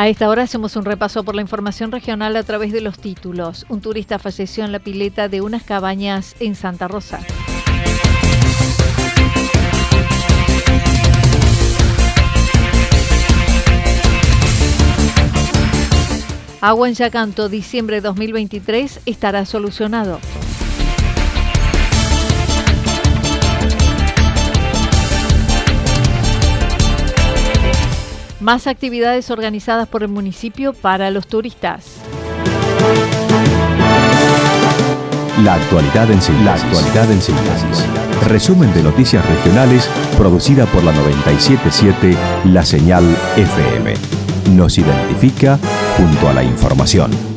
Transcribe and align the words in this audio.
A 0.00 0.08
esta 0.08 0.30
hora 0.30 0.44
hacemos 0.44 0.76
un 0.76 0.86
repaso 0.86 1.24
por 1.24 1.34
la 1.34 1.42
información 1.42 1.92
regional 1.92 2.34
a 2.36 2.42
través 2.42 2.72
de 2.72 2.80
los 2.80 2.98
títulos. 2.98 3.66
Un 3.68 3.82
turista 3.82 4.18
falleció 4.18 4.64
en 4.64 4.72
la 4.72 4.78
pileta 4.78 5.28
de 5.28 5.42
unas 5.42 5.62
cabañas 5.62 6.36
en 6.40 6.54
Santa 6.54 6.88
Rosa. 6.88 7.20
Agua 16.62 16.88
en 16.88 16.94
Yacanto, 16.94 17.50
diciembre 17.50 18.00
2023, 18.00 19.02
estará 19.04 19.44
solucionado. 19.44 20.18
Más 28.40 28.66
actividades 28.66 29.30
organizadas 29.30 29.86
por 29.86 30.02
el 30.02 30.08
municipio 30.08 30.72
para 30.72 31.10
los 31.10 31.26
turistas. 31.26 31.96
La 35.44 35.54
actualidad 35.54 36.10
en 36.10 36.22
síntesis. 36.22 36.44
La 36.44 36.54
actualidad 36.54 37.10
en 37.12 37.20
síntesis. 37.20 37.84
Resumen 38.28 38.72
de 38.72 38.82
noticias 38.82 39.24
regionales 39.26 39.88
producida 40.16 40.64
por 40.66 40.82
la 40.84 40.92
977 40.92 42.16
La 42.46 42.64
Señal 42.64 43.04
FM. 43.36 43.94
Nos 44.54 44.78
identifica 44.78 45.58
junto 45.96 46.28
a 46.28 46.32
la 46.32 46.42
información. 46.42 47.29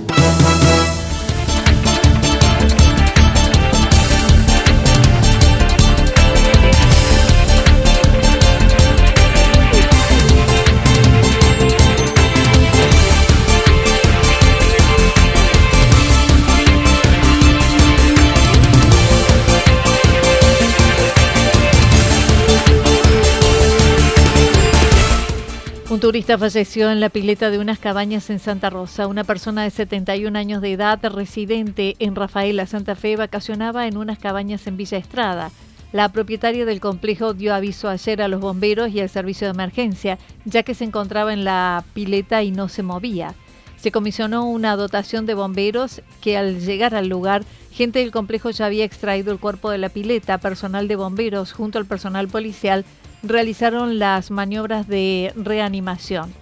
Turista 26.03 26.37
falleció 26.37 26.91
en 26.91 26.99
la 26.99 27.07
pileta 27.07 27.49
de 27.49 27.59
unas 27.59 27.79
cabañas 27.79 28.29
en 28.29 28.39
Santa 28.39 28.69
Rosa. 28.69 29.07
Una 29.07 29.23
persona 29.23 29.63
de 29.63 29.69
71 29.69 30.37
años 30.37 30.61
de 30.61 30.73
edad, 30.73 30.99
residente 31.01 31.95
en 31.99 32.13
Rafaela, 32.13 32.67
Santa 32.67 32.95
Fe, 32.95 33.15
vacacionaba 33.15 33.87
en 33.87 33.95
unas 33.95 34.19
cabañas 34.19 34.67
en 34.67 34.75
Villa 34.75 34.97
Estrada. 34.97 35.49
La 35.93 36.11
propietaria 36.11 36.65
del 36.65 36.81
complejo 36.81 37.33
dio 37.33 37.55
aviso 37.55 37.87
ayer 37.87 38.21
a 38.21 38.27
los 38.27 38.41
bomberos 38.41 38.89
y 38.89 38.99
al 38.99 39.07
servicio 39.07 39.47
de 39.47 39.53
emergencia, 39.53 40.19
ya 40.43 40.63
que 40.63 40.75
se 40.75 40.83
encontraba 40.83 41.31
en 41.31 41.45
la 41.45 41.85
pileta 41.93 42.43
y 42.43 42.51
no 42.51 42.67
se 42.67 42.83
movía. 42.83 43.33
Se 43.77 43.93
comisionó 43.93 44.45
una 44.45 44.75
dotación 44.75 45.25
de 45.25 45.35
bomberos 45.35 46.01
que 46.19 46.35
al 46.35 46.59
llegar 46.59 46.95
al 46.95 47.07
lugar, 47.07 47.45
gente 47.71 47.99
del 47.99 48.11
complejo 48.11 48.49
ya 48.49 48.65
había 48.65 48.83
extraído 48.83 49.31
el 49.31 49.39
cuerpo 49.39 49.69
de 49.69 49.77
la 49.77 49.87
pileta, 49.87 50.37
personal 50.39 50.89
de 50.89 50.97
bomberos 50.97 51.53
junto 51.53 51.79
al 51.79 51.85
personal 51.85 52.27
policial 52.27 52.83
realizaron 53.23 53.97
las 53.99 54.29
maniobras 54.31 54.87
de 54.87 55.31
reanimación. 55.35 56.33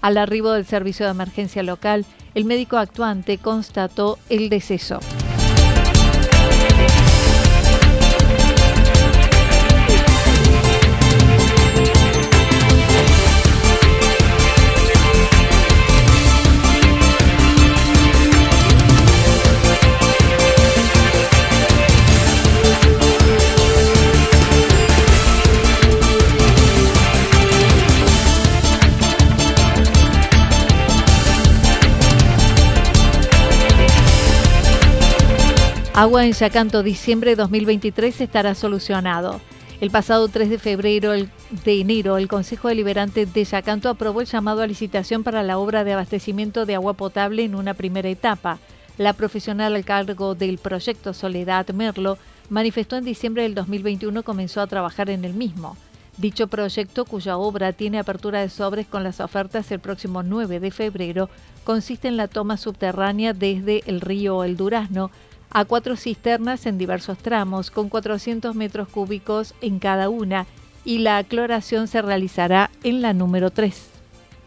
Al 0.00 0.16
arribo 0.16 0.52
del 0.52 0.64
servicio 0.64 1.04
de 1.04 1.12
emergencia 1.12 1.62
local, 1.62 2.06
el 2.34 2.44
médico 2.44 2.76
actuante 2.76 3.38
constató 3.38 4.18
el 4.30 4.48
deceso. 4.48 5.00
Agua 35.98 36.24
en 36.24 36.32
Yacanto, 36.32 36.84
diciembre 36.84 37.30
de 37.30 37.34
2023 37.34 38.20
estará 38.20 38.54
solucionado. 38.54 39.40
El 39.80 39.90
pasado 39.90 40.28
3 40.28 40.48
de 40.48 40.60
febrero 40.60 41.10
de 41.10 41.80
enero, 41.80 42.18
el 42.18 42.28
Consejo 42.28 42.68
Deliberante 42.68 43.26
de 43.26 43.44
Yacanto 43.44 43.88
aprobó 43.88 44.20
el 44.20 44.28
llamado 44.28 44.62
a 44.62 44.68
licitación 44.68 45.24
para 45.24 45.42
la 45.42 45.58
obra 45.58 45.82
de 45.82 45.94
abastecimiento 45.94 46.66
de 46.66 46.76
agua 46.76 46.92
potable 46.92 47.42
en 47.42 47.56
una 47.56 47.74
primera 47.74 48.08
etapa. 48.08 48.60
La 48.96 49.12
profesional 49.12 49.74
al 49.74 49.84
cargo 49.84 50.36
del 50.36 50.58
proyecto 50.58 51.12
Soledad 51.12 51.68
Merlo 51.70 52.16
manifestó 52.48 52.94
en 52.94 53.04
diciembre 53.04 53.42
del 53.42 53.56
2021 53.56 54.22
comenzó 54.22 54.60
a 54.60 54.68
trabajar 54.68 55.10
en 55.10 55.24
el 55.24 55.34
mismo. 55.34 55.76
Dicho 56.16 56.46
proyecto, 56.46 57.06
cuya 57.06 57.38
obra 57.38 57.72
tiene 57.72 57.98
apertura 57.98 58.40
de 58.40 58.50
sobres 58.50 58.86
con 58.86 59.02
las 59.02 59.18
ofertas 59.18 59.70
el 59.72 59.80
próximo 59.80 60.22
9 60.22 60.60
de 60.60 60.70
febrero, 60.70 61.28
consiste 61.64 62.06
en 62.06 62.16
la 62.16 62.28
toma 62.28 62.56
subterránea 62.56 63.32
desde 63.32 63.82
el 63.86 64.00
río 64.00 64.44
El 64.44 64.56
Durazno 64.56 65.10
a 65.50 65.64
cuatro 65.64 65.96
cisternas 65.96 66.66
en 66.66 66.78
diversos 66.78 67.18
tramos 67.18 67.70
con 67.70 67.88
400 67.88 68.54
metros 68.54 68.88
cúbicos 68.88 69.54
en 69.60 69.78
cada 69.78 70.08
una 70.08 70.46
y 70.84 70.98
la 70.98 71.18
acloración 71.18 71.88
se 71.88 72.02
realizará 72.02 72.70
en 72.82 73.02
la 73.02 73.12
número 73.12 73.50
3. 73.50 73.90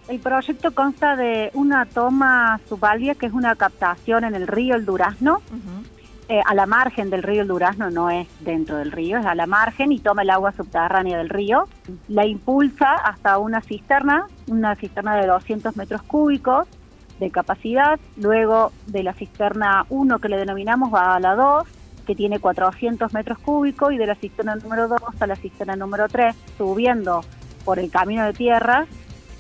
El 0.08 0.20
proyecto 0.20 0.72
consta 0.74 1.16
de 1.16 1.52
una 1.54 1.86
toma 1.86 2.60
subalia 2.68 3.16
que 3.16 3.28
es 3.28 3.34
una 3.34 3.56
captación 3.56 4.24
en 4.24 4.36
el 4.36 4.48
río 4.48 4.76
El 4.76 4.86
Durazno, 4.86 5.42
eh, 6.28 6.42
a 6.46 6.56
la 6.56 6.66
margen 6.66 7.10
del 7.10 7.24
río 7.24 7.44
El 7.44 7.48
Durazno, 7.48 7.92
no 7.92 8.10
es 8.10 8.28
dentro 8.40 8.78
del 8.78 8.92
río, 8.92 9.20
es 9.20 9.26
a 9.26 9.36
la 9.36 9.46
margen 9.46 9.92
y 9.92 10.00
toma 10.00 10.24
el 10.24 10.30
agua 10.30 10.52
subterránea 10.52 11.18
del 11.18 11.30
río, 11.30 11.68
la 12.08 12.26
impulsa 12.26 12.96
hasta 12.96 13.38
una 13.38 13.62
cisterna, 13.62 14.28
una 14.48 14.76
cisterna 14.76 15.16
de 15.16 15.28
200 15.28 15.78
metros 15.78 16.02
cúbicos, 16.04 16.68
de 17.22 17.30
capacidad, 17.30 18.00
luego 18.18 18.72
de 18.88 19.04
la 19.04 19.14
cisterna 19.14 19.86
1 19.90 20.20
que 20.20 20.28
le 20.28 20.38
denominamos 20.38 20.92
va 20.92 21.16
a 21.16 21.20
la 21.20 21.36
2, 21.36 21.68
que 22.06 22.16
tiene 22.16 22.40
400 22.40 23.14
metros 23.14 23.38
cúbicos, 23.38 23.94
y 23.94 23.98
de 23.98 24.08
la 24.08 24.16
cisterna 24.16 24.56
número 24.56 24.88
2 24.88 25.00
a 25.20 25.28
la 25.28 25.36
cisterna 25.36 25.76
número 25.76 26.10
3, 26.10 26.36
subiendo 26.58 27.22
por 27.64 27.78
el 27.78 27.92
camino 27.92 28.26
de 28.26 28.34
tierra, 28.34 28.88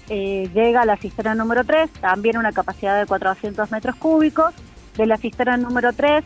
eh, 0.09 0.47
llega 0.53 0.81
a 0.81 0.85
la 0.85 0.95
cisterna 0.95 1.33
número 1.33 1.63
3, 1.63 1.89
también 1.93 2.37
una 2.37 2.51
capacidad 2.51 2.99
de 2.99 3.07
400 3.07 3.71
metros 3.71 3.95
cúbicos. 3.95 4.53
De 4.95 5.05
la 5.05 5.17
cisterna 5.17 5.55
número 5.57 5.93
3 5.93 6.23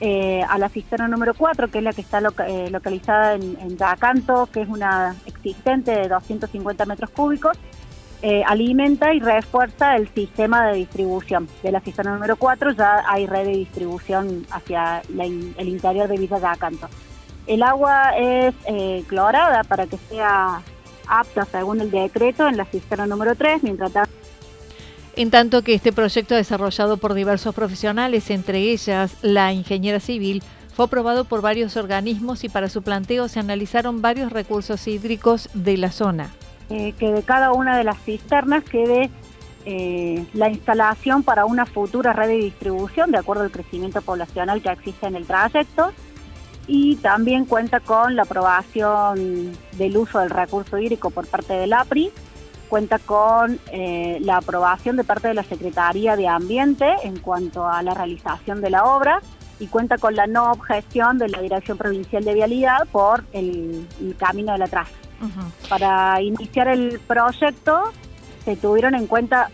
eh, 0.00 0.42
a 0.48 0.58
la 0.58 0.68
cisterna 0.68 1.08
número 1.08 1.34
4, 1.34 1.68
que 1.68 1.78
es 1.78 1.84
la 1.84 1.92
que 1.92 2.02
está 2.02 2.20
eh, 2.46 2.68
localizada 2.70 3.34
en, 3.34 3.58
en 3.58 3.76
Yacanto, 3.76 4.48
que 4.52 4.60
es 4.60 4.68
una 4.68 5.16
existente 5.26 5.92
de 5.92 6.08
250 6.08 6.84
metros 6.84 7.10
cúbicos, 7.10 7.58
alimenta 8.46 9.12
y 9.14 9.20
refuerza 9.20 9.96
el 9.96 10.08
sistema 10.08 10.68
de 10.68 10.78
distribución. 10.78 11.48
De 11.62 11.72
la 11.72 11.80
cisterna 11.80 12.14
número 12.14 12.36
4 12.36 12.72
ya 12.72 13.02
hay 13.06 13.26
red 13.26 13.46
de 13.46 13.56
distribución 13.56 14.46
hacia 14.50 15.02
el 15.08 15.68
interior 15.68 16.08
de 16.08 16.16
Villa 16.16 16.38
Yacanto. 16.38 16.88
El 17.46 17.62
agua 17.62 18.16
es 18.16 18.54
clorada 19.06 19.64
para 19.64 19.86
que 19.86 19.96
sea 19.96 20.62
apta 21.08 21.44
según 21.46 21.80
el 21.80 21.90
decreto 21.90 22.46
en 22.46 22.56
la 22.56 22.64
cisterna 22.64 23.06
número 23.06 23.34
3, 23.34 23.62
mientras 23.64 23.92
tanto 23.92 24.12
en 25.14 25.30
tanto 25.30 25.62
que 25.62 25.74
este 25.74 25.92
proyecto 25.92 26.34
desarrollado 26.34 26.96
por 26.96 27.12
diversos 27.12 27.54
profesionales, 27.54 28.30
entre 28.30 28.60
ellas 28.60 29.16
la 29.20 29.52
ingeniera 29.52 30.00
civil, 30.00 30.42
fue 30.74 30.86
aprobado 30.86 31.24
por 31.24 31.42
varios 31.42 31.76
organismos 31.76 32.44
y 32.44 32.48
para 32.48 32.70
su 32.70 32.80
planteo 32.80 33.28
se 33.28 33.38
analizaron 33.38 34.00
varios 34.00 34.32
recursos 34.32 34.88
hídricos 34.88 35.50
de 35.52 35.76
la 35.76 35.92
zona. 35.92 36.30
Eh, 36.72 36.94
que 36.98 37.12
de 37.12 37.22
cada 37.22 37.52
una 37.52 37.76
de 37.76 37.84
las 37.84 37.98
cisternas 37.98 38.64
quede 38.64 39.10
eh, 39.66 40.24
la 40.32 40.48
instalación 40.48 41.22
para 41.22 41.44
una 41.44 41.66
futura 41.66 42.14
red 42.14 42.28
de 42.28 42.36
distribución 42.36 43.10
de 43.10 43.18
acuerdo 43.18 43.42
al 43.42 43.50
crecimiento 43.50 44.00
poblacional 44.00 44.62
que 44.62 44.70
existe 44.70 45.06
en 45.06 45.16
el 45.16 45.26
trayecto. 45.26 45.92
Y 46.66 46.96
también 46.96 47.44
cuenta 47.44 47.80
con 47.80 48.16
la 48.16 48.22
aprobación 48.22 49.52
del 49.72 49.96
uso 49.98 50.20
del 50.20 50.30
recurso 50.30 50.78
hídrico 50.78 51.10
por 51.10 51.26
parte 51.26 51.52
del 51.52 51.74
APRI, 51.74 52.10
cuenta 52.70 52.98
con 52.98 53.60
eh, 53.70 54.16
la 54.22 54.38
aprobación 54.38 54.96
de 54.96 55.04
parte 55.04 55.28
de 55.28 55.34
la 55.34 55.42
Secretaría 55.42 56.16
de 56.16 56.26
Ambiente 56.26 56.86
en 57.02 57.18
cuanto 57.18 57.66
a 57.66 57.82
la 57.82 57.92
realización 57.92 58.62
de 58.62 58.70
la 58.70 58.84
obra. 58.84 59.20
Y 59.60 59.66
cuenta 59.66 59.98
con 59.98 60.16
la 60.16 60.26
no 60.26 60.50
objeción 60.50 61.18
de 61.18 61.28
la 61.28 61.42
Dirección 61.42 61.76
Provincial 61.76 62.24
de 62.24 62.32
Vialidad 62.32 62.88
por 62.90 63.24
el, 63.32 63.86
camino 64.18 64.52
de 64.52 64.58
la 64.58 64.68
traza. 64.68 64.90
Para 65.68 66.20
iniciar 66.20 66.68
el 66.68 67.00
proyecto 67.00 67.92
se 68.44 68.56
tuvieron 68.56 68.94
en 68.94 69.06
cuenta 69.06 69.50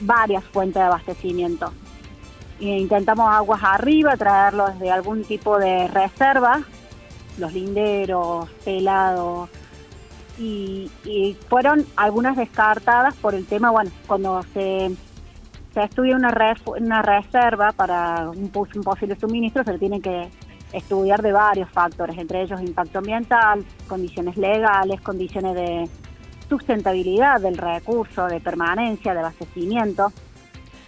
varias 0.00 0.44
fuentes 0.44 0.80
de 0.80 0.86
abastecimiento. 0.86 1.72
Intentamos 2.60 3.28
aguas 3.32 3.62
arriba, 3.64 4.16
traerlos 4.16 4.78
de 4.78 4.90
algún 4.90 5.24
tipo 5.24 5.58
de 5.58 5.88
reserva, 5.88 6.62
los 7.38 7.52
linderos, 7.52 8.48
pelados, 8.64 9.48
y, 10.38 10.90
fueron 11.48 11.86
algunas 11.96 12.36
descartadas 12.36 13.14
por 13.16 13.34
el 13.34 13.46
tema, 13.46 13.70
bueno, 13.70 13.90
cuando 14.06 14.42
se, 14.54 14.90
se 15.74 15.82
estudia 15.82 16.16
una, 16.16 16.32
una 16.78 17.02
reserva 17.02 17.72
para 17.72 18.30
un, 18.30 18.50
un 18.54 18.82
posible 18.82 19.18
suministro, 19.18 19.64
se 19.64 19.72
le 19.72 19.78
tiene 19.78 20.00
que 20.00 20.30
estudiar 20.72 21.22
de 21.22 21.32
varios 21.32 21.70
factores, 21.70 22.16
entre 22.18 22.42
ellos 22.42 22.60
impacto 22.60 22.98
ambiental, 22.98 23.64
condiciones 23.88 24.36
legales, 24.36 25.00
condiciones 25.00 25.54
de 25.54 25.88
sustentabilidad 26.48 27.40
del 27.40 27.56
recurso, 27.56 28.26
de 28.26 28.40
permanencia, 28.40 29.12
de 29.12 29.20
abastecimiento. 29.20 30.12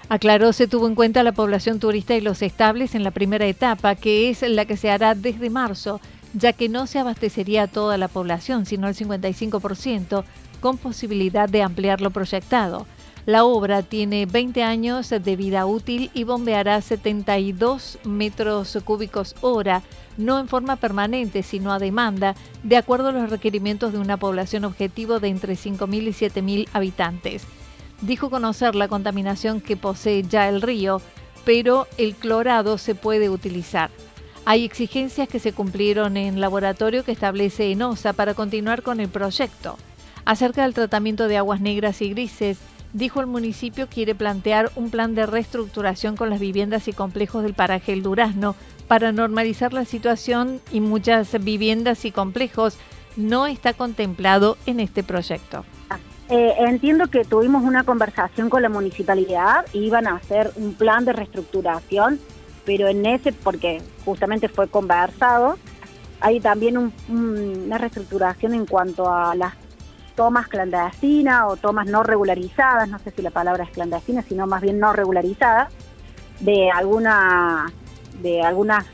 Aclaró, 0.08 0.52
se 0.52 0.66
tuvo 0.66 0.88
en 0.88 0.94
cuenta 0.94 1.22
la 1.22 1.32
población 1.32 1.78
turista 1.78 2.14
y 2.14 2.20
los 2.20 2.42
estables 2.42 2.94
en 2.94 3.04
la 3.04 3.12
primera 3.12 3.46
etapa, 3.46 3.94
que 3.94 4.28
es 4.28 4.42
la 4.42 4.64
que 4.64 4.76
se 4.76 4.90
hará 4.90 5.14
desde 5.14 5.48
marzo, 5.48 6.00
ya 6.34 6.52
que 6.52 6.68
no 6.68 6.86
se 6.86 6.98
abastecería 6.98 7.62
a 7.64 7.68
toda 7.68 7.96
la 7.96 8.08
población, 8.08 8.66
sino 8.66 8.88
el 8.88 8.94
55%, 8.94 10.24
con 10.60 10.78
posibilidad 10.78 11.48
de 11.48 11.62
ampliar 11.62 12.00
lo 12.00 12.10
proyectado. 12.10 12.86
La 13.24 13.44
obra 13.44 13.82
tiene 13.82 14.26
20 14.26 14.62
años 14.62 15.10
de 15.10 15.36
vida 15.36 15.64
útil 15.66 16.10
y 16.12 16.24
bombeará 16.24 16.80
72 16.80 17.98
metros 18.04 18.76
cúbicos 18.84 19.36
hora, 19.40 19.82
no 20.16 20.38
en 20.38 20.48
forma 20.48 20.76
permanente, 20.76 21.42
sino 21.42 21.72
a 21.72 21.78
demanda, 21.78 22.34
de 22.62 22.76
acuerdo 22.76 23.08
a 23.08 23.12
los 23.12 23.30
requerimientos 23.30 23.92
de 23.92 23.98
una 23.98 24.16
población 24.16 24.64
objetivo 24.64 25.20
de 25.20 25.28
entre 25.28 25.54
5.000 25.54 26.02
y 26.02 26.08
7.000 26.08 26.68
habitantes 26.72 27.46
dijo 28.02 28.30
conocer 28.30 28.74
la 28.74 28.88
contaminación 28.88 29.60
que 29.60 29.76
posee 29.76 30.24
ya 30.24 30.48
el 30.48 30.60
río, 30.60 31.00
pero 31.44 31.86
el 31.96 32.14
clorado 32.14 32.76
se 32.76 32.94
puede 32.94 33.30
utilizar. 33.30 33.90
Hay 34.44 34.64
exigencias 34.64 35.28
que 35.28 35.38
se 35.38 35.52
cumplieron 35.52 36.16
en 36.16 36.40
laboratorio 36.40 37.04
que 37.04 37.12
establece 37.12 37.70
ENOSA 37.70 38.12
para 38.12 38.34
continuar 38.34 38.82
con 38.82 39.00
el 39.00 39.08
proyecto. 39.08 39.78
Acerca 40.24 40.62
del 40.62 40.74
tratamiento 40.74 41.28
de 41.28 41.36
aguas 41.36 41.60
negras 41.60 42.02
y 42.02 42.10
grises, 42.10 42.58
dijo 42.92 43.20
el 43.20 43.26
municipio 43.26 43.88
quiere 43.88 44.14
plantear 44.14 44.70
un 44.76 44.90
plan 44.90 45.14
de 45.14 45.26
reestructuración 45.26 46.16
con 46.16 46.30
las 46.30 46.40
viviendas 46.40 46.88
y 46.88 46.92
complejos 46.92 47.42
del 47.42 47.54
paraje 47.54 47.92
El 47.92 48.02
Durazno 48.02 48.54
para 48.88 49.12
normalizar 49.12 49.72
la 49.72 49.84
situación 49.84 50.60
y 50.70 50.80
muchas 50.80 51.42
viviendas 51.42 52.04
y 52.04 52.12
complejos 52.12 52.76
no 53.16 53.46
está 53.46 53.72
contemplado 53.72 54.56
en 54.66 54.80
este 54.80 55.02
proyecto. 55.02 55.64
Eh, 56.28 56.54
entiendo 56.58 57.08
que 57.08 57.24
tuvimos 57.24 57.62
una 57.62 57.84
conversación 57.84 58.48
con 58.48 58.62
la 58.62 58.68
municipalidad, 58.68 59.66
iban 59.72 60.06
a 60.06 60.16
hacer 60.16 60.50
un 60.56 60.74
plan 60.74 61.04
de 61.04 61.12
reestructuración, 61.12 62.18
pero 62.64 62.88
en 62.88 63.04
ese, 63.04 63.32
porque 63.32 63.82
justamente 64.04 64.48
fue 64.48 64.68
conversado, 64.68 65.58
hay 66.20 66.40
también 66.40 66.92
una 67.08 67.78
reestructuración 67.78 68.54
en 68.54 68.64
cuanto 68.64 69.12
a 69.12 69.34
las 69.34 69.54
tomas 70.14 70.48
clandestinas 70.48 71.44
o 71.48 71.56
tomas 71.56 71.86
no 71.86 72.02
regularizadas, 72.02 72.88
no 72.88 72.98
sé 72.98 73.10
si 73.10 73.22
la 73.22 73.30
palabra 73.30 73.64
es 73.64 73.70
clandestina, 73.70 74.22
sino 74.22 74.46
más 74.46 74.62
bien 74.62 74.78
no 74.78 74.92
regularizadas, 74.92 75.72
de 76.40 76.70
alguna 76.70 77.72
de 78.20 78.42
algunas 78.42 78.84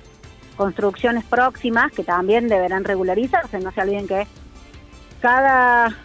construcciones 0.57 1.25
próximas 1.25 1.93
que 1.93 2.05
también 2.05 2.49
deberán 2.49 2.85
regularizarse. 2.85 3.59
No 3.61 3.71
se 3.73 3.81
olviden 3.81 4.07
que 4.07 4.27
cada 5.21 5.97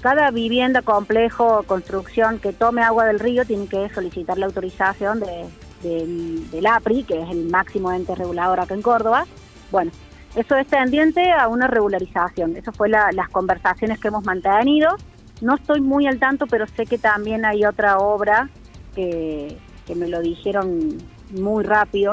cada 0.00 0.30
vivienda, 0.30 0.82
complejo, 0.82 1.64
construcción 1.64 2.38
que 2.38 2.52
tome 2.52 2.82
agua 2.82 3.06
del 3.06 3.18
río 3.18 3.44
tiene 3.44 3.66
que 3.66 3.88
solicitar 3.88 4.38
la 4.38 4.46
autorización 4.46 5.20
de, 5.20 5.48
del 5.82 6.66
APRI, 6.66 7.04
que 7.04 7.22
es 7.22 7.30
el 7.30 7.48
máximo 7.48 7.90
ente 7.92 8.14
regulador 8.14 8.60
acá 8.60 8.74
en 8.74 8.82
Córdoba. 8.82 9.26
Bueno, 9.72 9.90
eso 10.36 10.54
es 10.56 10.66
tendiente 10.66 11.32
a 11.32 11.48
una 11.48 11.66
regularización. 11.66 12.56
Eso 12.56 12.70
fue 12.72 12.88
las 12.90 13.28
conversaciones 13.30 13.98
que 13.98 14.08
hemos 14.08 14.24
mantenido. 14.24 14.96
No 15.40 15.54
estoy 15.54 15.80
muy 15.80 16.06
al 16.06 16.18
tanto, 16.18 16.46
pero 16.46 16.66
sé 16.66 16.84
que 16.86 16.98
también 16.98 17.44
hay 17.46 17.64
otra 17.64 17.98
obra 17.98 18.50
que, 18.94 19.56
que 19.86 19.94
me 19.94 20.08
lo 20.08 20.20
dijeron 20.20 20.98
muy 21.30 21.64
rápido. 21.64 22.12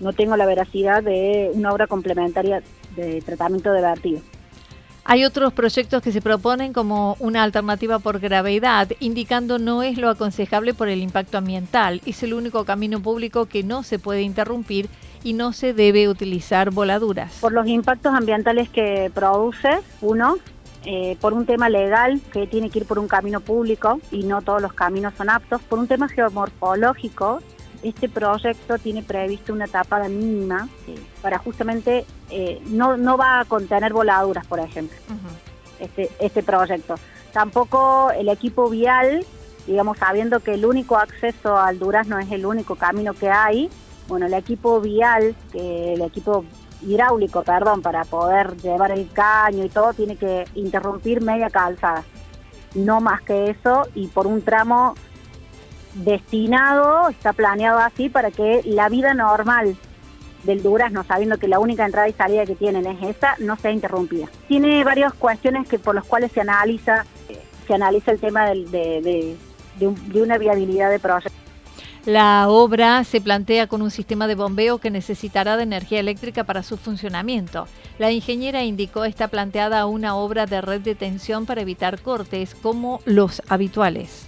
No 0.00 0.12
tengo 0.12 0.36
la 0.36 0.46
veracidad 0.46 1.02
de 1.02 1.50
una 1.54 1.72
obra 1.72 1.86
complementaria 1.86 2.62
de 2.96 3.22
tratamiento 3.22 3.72
de 3.72 3.80
vertido. 3.82 4.20
Hay 5.04 5.24
otros 5.24 5.52
proyectos 5.52 6.02
que 6.02 6.12
se 6.12 6.20
proponen 6.20 6.72
como 6.72 7.16
una 7.20 7.42
alternativa 7.42 7.98
por 7.98 8.20
gravedad, 8.20 8.88
indicando 9.00 9.58
no 9.58 9.82
es 9.82 9.96
lo 9.96 10.10
aconsejable 10.10 10.74
por 10.74 10.88
el 10.88 11.00
impacto 11.00 11.38
ambiental. 11.38 12.00
Es 12.04 12.22
el 12.22 12.34
único 12.34 12.64
camino 12.64 13.00
público 13.00 13.46
que 13.46 13.62
no 13.62 13.82
se 13.82 13.98
puede 13.98 14.22
interrumpir 14.22 14.88
y 15.22 15.32
no 15.32 15.52
se 15.52 15.74
debe 15.74 16.08
utilizar 16.08 16.70
voladuras. 16.70 17.38
Por 17.40 17.52
los 17.52 17.66
impactos 17.66 18.14
ambientales 18.14 18.68
que 18.68 19.10
produce, 19.14 19.80
uno, 20.00 20.36
eh, 20.84 21.16
por 21.20 21.34
un 21.34 21.44
tema 21.44 21.68
legal 21.68 22.20
que 22.32 22.46
tiene 22.46 22.70
que 22.70 22.80
ir 22.80 22.86
por 22.86 22.98
un 22.98 23.08
camino 23.08 23.40
público 23.40 24.00
y 24.10 24.24
no 24.24 24.42
todos 24.42 24.62
los 24.62 24.72
caminos 24.72 25.14
son 25.16 25.30
aptos, 25.30 25.60
por 25.62 25.78
un 25.78 25.86
tema 25.86 26.08
geomorfológico 26.08 27.40
este 27.82 28.08
proyecto 28.08 28.78
tiene 28.78 29.02
previsto 29.02 29.52
una 29.52 29.66
tapada 29.66 30.08
mínima 30.08 30.68
para 31.22 31.38
justamente, 31.38 32.04
eh, 32.30 32.60
no, 32.66 32.96
no 32.96 33.16
va 33.16 33.40
a 33.40 33.44
contener 33.44 33.92
voladuras, 33.92 34.46
por 34.46 34.60
ejemplo, 34.60 34.96
este, 35.78 36.10
este 36.18 36.42
proyecto. 36.42 36.96
Tampoco 37.32 38.10
el 38.10 38.28
equipo 38.28 38.68
vial, 38.68 39.24
digamos, 39.66 39.98
sabiendo 39.98 40.40
que 40.40 40.54
el 40.54 40.66
único 40.66 40.96
acceso 40.96 41.56
al 41.56 41.78
Durazno 41.78 42.18
es 42.18 42.30
el 42.30 42.44
único 42.44 42.76
camino 42.76 43.14
que 43.14 43.30
hay, 43.30 43.70
bueno, 44.10 44.26
el 44.26 44.34
equipo 44.34 44.80
vial, 44.80 45.36
el 45.54 46.02
equipo 46.02 46.44
hidráulico, 46.82 47.42
perdón, 47.42 47.80
para 47.80 48.04
poder 48.04 48.56
llevar 48.56 48.90
el 48.90 49.08
caño 49.10 49.64
y 49.64 49.68
todo, 49.68 49.94
tiene 49.94 50.16
que 50.16 50.44
interrumpir 50.56 51.22
media 51.22 51.48
calzada. 51.48 52.02
No 52.74 53.00
más 53.00 53.22
que 53.22 53.50
eso, 53.50 53.86
y 53.94 54.08
por 54.08 54.26
un 54.26 54.42
tramo 54.42 54.94
destinado, 55.94 57.08
está 57.08 57.32
planeado 57.32 57.78
así 57.78 58.08
para 58.08 58.32
que 58.32 58.62
la 58.64 58.88
vida 58.88 59.14
normal 59.14 59.76
del 60.42 60.62
Durazno, 60.62 61.04
sabiendo 61.04 61.38
que 61.38 61.46
la 61.46 61.60
única 61.60 61.86
entrada 61.86 62.08
y 62.08 62.12
salida 62.12 62.46
que 62.46 62.56
tienen 62.56 62.86
es 62.86 63.16
esa, 63.16 63.36
no 63.38 63.56
sea 63.56 63.70
interrumpida. 63.70 64.26
Tiene 64.48 64.82
varias 64.82 65.14
cuestiones 65.14 65.68
que 65.68 65.78
por 65.78 65.94
las 65.94 66.04
cuales 66.04 66.32
se 66.32 66.40
analiza, 66.40 67.04
se 67.66 67.74
analiza 67.74 68.10
el 68.10 68.18
tema 68.18 68.50
de, 68.50 69.36
de, 69.78 70.20
una 70.20 70.36
viabilidad 70.36 70.90
de 70.90 70.98
proyecto. 70.98 71.39
La 72.06 72.48
obra 72.48 73.04
se 73.04 73.20
plantea 73.20 73.66
con 73.66 73.82
un 73.82 73.90
sistema 73.90 74.26
de 74.26 74.34
bombeo 74.34 74.78
que 74.78 74.90
necesitará 74.90 75.58
de 75.58 75.64
energía 75.64 76.00
eléctrica 76.00 76.44
para 76.44 76.62
su 76.62 76.78
funcionamiento. 76.78 77.66
La 77.98 78.10
ingeniera 78.10 78.64
indicó 78.64 79.04
está 79.04 79.28
planteada 79.28 79.84
una 79.84 80.16
obra 80.16 80.46
de 80.46 80.62
red 80.62 80.80
de 80.80 80.94
tensión 80.94 81.44
para 81.44 81.60
evitar 81.60 82.00
cortes 82.00 82.54
como 82.54 83.00
los 83.04 83.42
habituales. 83.48 84.26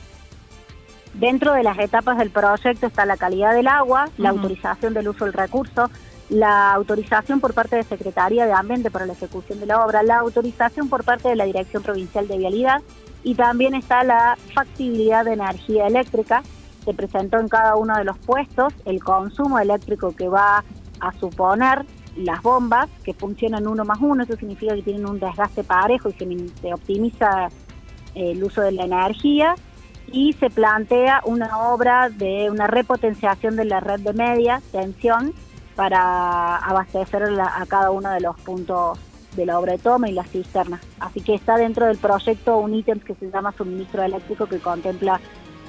Dentro 1.14 1.54
de 1.54 1.62
las 1.62 1.78
etapas 1.78 2.18
del 2.18 2.30
proyecto 2.30 2.86
está 2.86 3.06
la 3.06 3.16
calidad 3.16 3.54
del 3.54 3.68
agua, 3.68 4.10
la 4.18 4.30
autorización 4.30 4.92
del 4.92 5.08
uso 5.08 5.24
del 5.24 5.32
recurso, 5.32 5.90
la 6.28 6.72
autorización 6.72 7.40
por 7.40 7.54
parte 7.54 7.76
de 7.76 7.84
Secretaría 7.84 8.46
de 8.46 8.52
Ambiente 8.52 8.90
para 8.90 9.06
la 9.06 9.12
ejecución 9.14 9.60
de 9.60 9.66
la 9.66 9.84
obra, 9.84 10.02
la 10.02 10.18
autorización 10.18 10.88
por 10.90 11.04
parte 11.04 11.28
de 11.28 11.36
la 11.36 11.44
Dirección 11.44 11.82
Provincial 11.82 12.28
de 12.28 12.38
Vialidad 12.38 12.82
y 13.22 13.34
también 13.34 13.74
está 13.74 14.04
la 14.04 14.36
factibilidad 14.54 15.24
de 15.24 15.34
energía 15.34 15.86
eléctrica. 15.86 16.42
Se 16.84 16.94
presentó 16.94 17.38
en 17.38 17.48
cada 17.48 17.76
uno 17.76 17.96
de 17.96 18.04
los 18.04 18.18
puestos 18.18 18.72
el 18.84 19.02
consumo 19.02 19.58
eléctrico 19.58 20.14
que 20.14 20.28
va 20.28 20.64
a 21.00 21.12
suponer 21.12 21.84
las 22.16 22.42
bombas 22.42 22.88
que 23.04 23.14
funcionan 23.14 23.66
uno 23.66 23.84
más 23.84 23.98
uno, 24.00 24.24
eso 24.24 24.36
significa 24.36 24.74
que 24.74 24.82
tienen 24.82 25.06
un 25.06 25.18
desgaste 25.18 25.64
parejo 25.64 26.10
y 26.10 26.48
se, 26.60 26.74
optimiza 26.74 27.48
eh, 28.14 28.32
el 28.32 28.44
uso 28.44 28.60
de 28.60 28.72
la 28.72 28.84
energía 28.84 29.54
y 30.10 30.34
se 30.34 30.50
plantea 30.50 31.22
una 31.24 31.70
obra 31.70 32.10
de 32.10 32.50
una 32.50 32.66
repotenciación 32.66 33.56
de 33.56 33.64
la 33.64 33.80
red 33.80 34.00
de 34.00 34.12
media 34.12 34.60
tensión 34.72 35.32
para 35.74 36.56
abastecer 36.56 37.22
a 37.40 37.64
cada 37.66 37.90
uno 37.90 38.10
de 38.10 38.20
los 38.20 38.38
puntos 38.40 38.98
de 39.36 39.46
la 39.46 39.58
obra 39.58 39.72
de 39.72 39.78
toma 39.78 40.10
y 40.10 40.12
las 40.12 40.28
cisternas. 40.28 40.80
Así 41.00 41.20
que 41.20 41.34
está 41.34 41.56
dentro 41.56 41.86
del 41.86 41.96
proyecto 41.96 42.58
un 42.58 42.74
ítem 42.74 43.00
que 43.00 43.14
se 43.14 43.30
llama 43.30 43.52
suministro 43.52 44.02
eléctrico 44.02 44.46
que 44.46 44.58
contempla 44.58 45.20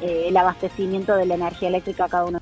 eh, 0.04 0.26
el 0.28 0.38
abastecimiento 0.38 1.16
de 1.16 1.26
la 1.26 1.36
energía 1.36 1.70
eléctrica 1.70 2.06
a 2.06 2.10
cada 2.10 2.26
uno. 2.26 2.42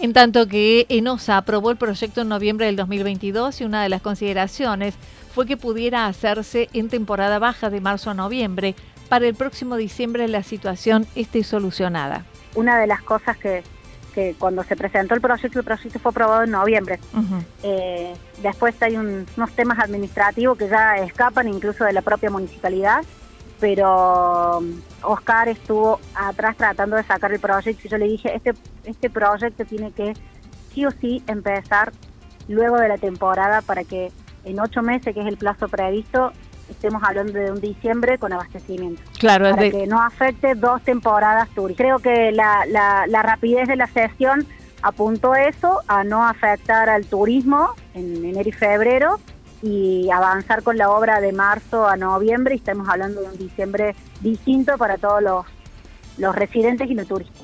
En 0.00 0.12
tanto 0.12 0.48
que 0.48 0.86
ENOSA 0.88 1.36
aprobó 1.36 1.70
el 1.70 1.76
proyecto 1.76 2.22
en 2.22 2.28
noviembre 2.28 2.66
del 2.66 2.76
2022 2.76 3.60
y 3.60 3.64
una 3.64 3.82
de 3.82 3.88
las 3.88 4.02
consideraciones 4.02 4.94
fue 5.32 5.46
que 5.46 5.56
pudiera 5.56 6.06
hacerse 6.06 6.68
en 6.72 6.88
temporada 6.88 7.38
baja 7.38 7.70
de 7.70 7.80
marzo 7.80 8.10
a 8.10 8.14
noviembre. 8.14 8.74
Para 9.08 9.26
el 9.26 9.34
próximo 9.34 9.76
diciembre 9.76 10.26
la 10.28 10.42
situación 10.42 11.06
esté 11.14 11.44
solucionada. 11.44 12.24
Una 12.54 12.78
de 12.78 12.86
las 12.86 13.02
cosas 13.02 13.36
que 13.36 13.62
que 14.14 14.34
cuando 14.38 14.62
se 14.62 14.76
presentó 14.76 15.14
el 15.14 15.20
proyecto, 15.20 15.58
el 15.58 15.64
proyecto 15.64 15.98
fue 15.98 16.10
aprobado 16.10 16.44
en 16.44 16.52
noviembre. 16.52 17.00
Eh, 17.62 18.14
después 18.42 18.80
hay 18.80 18.96
unos 18.96 19.50
temas 19.56 19.78
administrativos 19.80 20.56
que 20.56 20.68
ya 20.68 20.96
escapan 20.98 21.48
incluso 21.48 21.84
de 21.84 21.92
la 21.92 22.00
propia 22.00 22.30
municipalidad, 22.30 23.02
pero 23.64 24.58
um, 24.58 24.78
Oscar 25.00 25.48
estuvo 25.48 25.98
atrás 26.14 26.54
tratando 26.54 26.96
de 26.96 27.02
sacar 27.02 27.32
el 27.32 27.40
proyecto 27.40 27.80
y 27.86 27.88
yo 27.88 27.96
le 27.96 28.04
dije, 28.04 28.36
este, 28.36 28.52
este 28.84 29.08
proyecto 29.08 29.64
tiene 29.64 29.90
que 29.90 30.12
sí 30.74 30.84
o 30.84 30.90
sí 30.90 31.22
empezar 31.26 31.90
luego 32.46 32.76
de 32.76 32.88
la 32.88 32.98
temporada 32.98 33.62
para 33.62 33.82
que 33.84 34.12
en 34.44 34.60
ocho 34.60 34.82
meses, 34.82 35.14
que 35.14 35.20
es 35.22 35.26
el 35.26 35.38
plazo 35.38 35.68
previsto, 35.68 36.32
estemos 36.68 37.02
hablando 37.02 37.32
de 37.32 37.52
un 37.52 37.60
diciembre 37.62 38.18
con 38.18 38.34
abastecimiento. 38.34 39.00
Claro, 39.18 39.48
para 39.48 39.70
que 39.70 39.86
no 39.86 39.98
afecte 40.02 40.54
dos 40.54 40.82
temporadas 40.82 41.48
turísticas. 41.54 41.86
Creo 41.86 41.98
que 42.00 42.32
la, 42.32 42.66
la, 42.66 43.22
rapidez 43.22 43.66
de 43.66 43.76
la 43.76 43.86
sesión 43.86 44.46
apuntó 44.82 45.34
eso, 45.34 45.80
a 45.88 46.04
no 46.04 46.22
afectar 46.28 46.90
al 46.90 47.06
turismo 47.06 47.70
en 47.94 48.26
enero 48.26 48.46
y 48.46 48.52
febrero 48.52 49.18
y 49.64 50.10
avanzar 50.10 50.62
con 50.62 50.76
la 50.76 50.90
obra 50.90 51.22
de 51.22 51.32
marzo 51.32 51.88
a 51.88 51.96
noviembre 51.96 52.54
y 52.54 52.58
estamos 52.58 52.86
hablando 52.86 53.22
de 53.22 53.28
un 53.28 53.38
diciembre 53.38 53.96
distinto 54.20 54.76
para 54.76 54.98
todos 54.98 55.22
los, 55.22 55.46
los 56.18 56.36
residentes 56.36 56.90
y 56.90 56.94
los 56.94 57.06
turistas. 57.06 57.42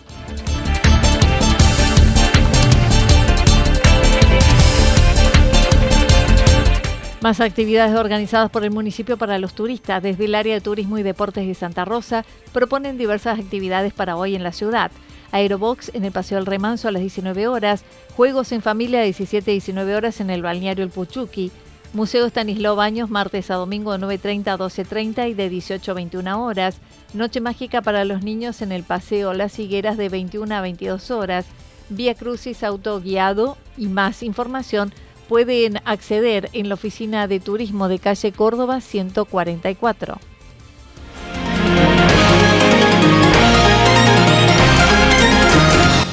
Más 7.22 7.40
actividades 7.40 7.96
organizadas 7.96 8.50
por 8.50 8.64
el 8.64 8.70
municipio 8.70 9.16
para 9.16 9.38
los 9.38 9.54
turistas. 9.54 10.02
Desde 10.02 10.26
el 10.26 10.34
área 10.34 10.54
de 10.54 10.60
turismo 10.60 10.98
y 10.98 11.02
deportes 11.02 11.46
de 11.46 11.54
Santa 11.54 11.84
Rosa 11.84 12.24
proponen 12.52 12.98
diversas 12.98 13.38
actividades 13.38 13.94
para 13.94 14.16
hoy 14.16 14.34
en 14.34 14.42
la 14.42 14.52
ciudad. 14.52 14.90
Aerobox 15.32 15.90
en 15.94 16.04
el 16.04 16.12
Paseo 16.12 16.36
del 16.36 16.46
Remanso 16.46 16.88
a 16.88 16.92
las 16.92 17.00
19 17.00 17.46
horas, 17.46 17.84
Juegos 18.16 18.52
en 18.52 18.62
Familia 18.62 19.00
a 19.00 19.04
17 19.04 19.50
y 19.50 19.54
19 19.54 19.96
horas 19.96 20.20
en 20.20 20.30
el 20.30 20.42
Balneario 20.42 20.82
El 20.82 20.90
Puchuqui, 20.90 21.52
Museo 21.92 22.24
Estanislao 22.26 22.76
Baños 22.76 23.10
martes 23.10 23.50
a 23.50 23.56
domingo 23.56 23.92
de 23.92 23.98
9.30 23.98 24.46
a 24.46 24.58
12.30 24.58 25.30
y 25.30 25.34
de 25.34 25.48
18 25.48 25.90
a 25.90 25.94
21 25.94 26.44
horas, 26.44 26.76
Noche 27.14 27.40
Mágica 27.40 27.82
para 27.82 28.04
los 28.04 28.22
niños 28.22 28.62
en 28.62 28.70
el 28.70 28.84
Paseo 28.84 29.34
Las 29.34 29.58
Higueras 29.58 29.96
de 29.96 30.08
21 30.08 30.54
a 30.54 30.60
22 30.60 31.10
horas, 31.10 31.46
Vía 31.88 32.14
Crucis 32.14 32.62
autoguiado 32.62 33.56
y 33.76 33.88
más 33.88 34.22
información 34.22 34.92
pueden 35.28 35.78
acceder 35.84 36.48
en 36.52 36.68
la 36.68 36.74
oficina 36.74 37.26
de 37.26 37.40
turismo 37.40 37.88
de 37.88 37.98
calle 37.98 38.30
Córdoba 38.30 38.80
144. 38.80 40.18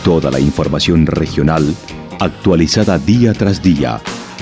Toda 0.03 0.31
la 0.31 0.39
información 0.39 1.05
regional 1.05 1.75
actualizada 2.19 2.98
día 2.98 3.34
tras 3.34 3.62
día. 3.62 4.01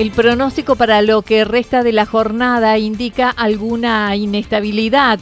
El 0.00 0.12
pronóstico 0.12 0.76
para 0.76 1.02
lo 1.02 1.20
que 1.20 1.44
resta 1.44 1.82
de 1.82 1.92
la 1.92 2.06
jornada 2.06 2.78
indica 2.78 3.28
alguna 3.28 4.16
inestabilidad. 4.16 5.20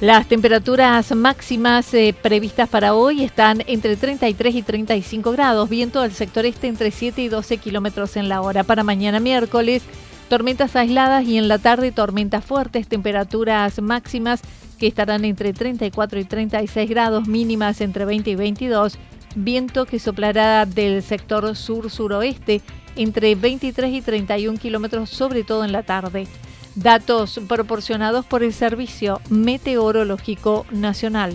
Las 0.00 0.26
temperaturas 0.26 1.14
máximas 1.14 1.92
eh, 1.92 2.14
previstas 2.22 2.70
para 2.70 2.94
hoy 2.94 3.22
están 3.22 3.62
entre 3.66 3.96
33 3.96 4.54
y 4.54 4.62
35 4.62 5.30
grados, 5.32 5.68
viento 5.68 6.00
del 6.00 6.12
sector 6.12 6.46
este 6.46 6.68
entre 6.68 6.90
7 6.90 7.20
y 7.20 7.28
12 7.28 7.58
kilómetros 7.58 8.16
en 8.16 8.30
la 8.30 8.40
hora. 8.40 8.64
Para 8.64 8.82
mañana 8.82 9.20
miércoles, 9.20 9.82
tormentas 10.30 10.74
aisladas 10.74 11.26
y 11.26 11.36
en 11.36 11.46
la 11.46 11.58
tarde 11.58 11.92
tormentas 11.92 12.46
fuertes, 12.46 12.88
temperaturas 12.88 13.82
máximas 13.82 14.40
que 14.78 14.86
estarán 14.86 15.26
entre 15.26 15.52
34 15.52 16.18
y 16.18 16.24
36 16.24 16.88
grados, 16.88 17.28
mínimas 17.28 17.82
entre 17.82 18.06
20 18.06 18.30
y 18.30 18.34
22, 18.36 18.98
viento 19.34 19.86
que 19.86 19.98
soplará 19.98 20.66
del 20.66 21.02
sector 21.02 21.54
sur-suroeste 21.56 22.60
entre 22.96 23.34
23 23.34 23.92
y 23.92 24.02
31 24.02 24.58
kilómetros, 24.58 25.10
sobre 25.10 25.44
todo 25.44 25.64
en 25.64 25.72
la 25.72 25.82
tarde. 25.82 26.26
Datos 26.74 27.40
proporcionados 27.48 28.24
por 28.26 28.42
el 28.42 28.52
Servicio 28.52 29.20
Meteorológico 29.30 30.66
Nacional. 30.70 31.34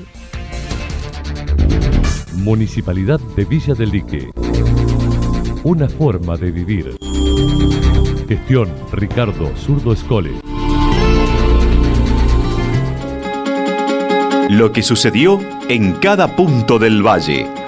Municipalidad 2.34 3.20
de 3.36 3.46
Villa 3.46 3.74
del 3.74 3.90
Lique. 3.90 4.32
Una 5.64 5.90
forma 5.90 6.38
de 6.38 6.52
vivir. 6.52 6.98
Gestión 8.28 8.70
Ricardo 8.92 9.52
Zurdo 9.58 9.92
Escole. 9.92 10.32
Lo 14.50 14.72
que 14.72 14.82
sucedió 14.82 15.40
en 15.68 15.94
cada 15.94 16.36
punto 16.36 16.80
del 16.80 17.06
valle. 17.06 17.59